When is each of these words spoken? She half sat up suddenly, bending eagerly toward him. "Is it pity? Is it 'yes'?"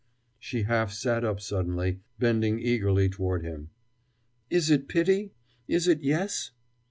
She 0.39 0.63
half 0.63 0.91
sat 0.91 1.23
up 1.23 1.39
suddenly, 1.39 1.99
bending 2.17 2.59
eagerly 2.59 3.07
toward 3.07 3.43
him. 3.43 3.69
"Is 4.49 4.71
it 4.71 4.87
pity? 4.87 5.31
Is 5.67 5.87
it 5.87 6.01
'yes'?" 6.01 6.49